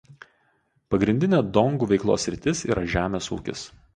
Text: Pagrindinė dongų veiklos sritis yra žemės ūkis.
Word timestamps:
Pagrindinė 0.93 1.41
dongų 1.59 1.89
veiklos 1.93 2.27
sritis 2.29 2.65
yra 2.71 2.87
žemės 2.97 3.31
ūkis. 3.39 3.67